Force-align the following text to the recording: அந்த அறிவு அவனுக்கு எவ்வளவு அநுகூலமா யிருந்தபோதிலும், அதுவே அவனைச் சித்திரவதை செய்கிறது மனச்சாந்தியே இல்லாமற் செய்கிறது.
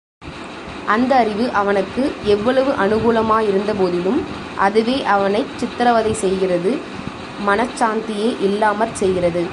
அந்த 0.87 1.15
அறிவு 1.15 1.45
அவனுக்கு 1.51 2.03
எவ்வளவு 2.25 2.71
அநுகூலமா 2.83 3.37
யிருந்தபோதிலும், 3.47 4.19
அதுவே 4.57 5.03
அவனைச் 5.05 5.53
சித்திரவதை 5.57 6.13
செய்கிறது 6.13 6.71
மனச்சாந்தியே 7.47 8.29
இல்லாமற் 8.41 8.93
செய்கிறது. 8.93 9.43